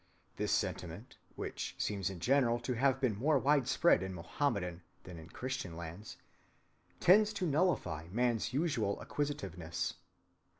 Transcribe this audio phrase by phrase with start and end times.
[0.35, 5.29] This sentiment (which seems in general to have been more widespread in Mohammedan than in
[5.29, 6.17] Christian lands)
[6.99, 9.93] tends to nullify man's usual acquisitiveness.